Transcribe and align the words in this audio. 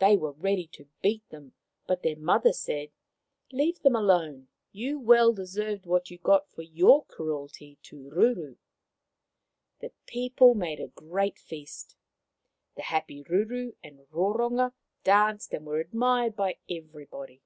They 0.00 0.18
were 0.18 0.32
ready 0.32 0.66
to 0.72 0.88
beat 1.00 1.26
them; 1.30 1.54
but 1.86 2.02
their 2.02 2.18
mother 2.18 2.52
said," 2.52 2.90
Leave 3.54 3.80
them 3.80 3.96
alone. 3.96 4.48
You 4.70 5.00
well 5.00 5.32
deserved 5.32 5.86
what 5.86 6.10
you 6.10 6.18
got 6.18 6.46
for 6.50 6.60
your 6.60 7.06
cruelty 7.06 7.78
to 7.84 7.96
Ruru." 8.10 8.58
The 9.80 9.92
people 10.06 10.54
made 10.54 10.78
a 10.78 10.88
great 10.88 11.38
feast. 11.38 11.96
The 12.76 12.82
happy 12.82 13.24
Ruru 13.24 13.74
and 13.82 14.00
Roronga 14.10 14.74
danced, 15.04 15.54
and 15.54 15.64
were 15.64 15.80
admired 15.80 16.36
by 16.36 16.58
everybody. 16.68 17.40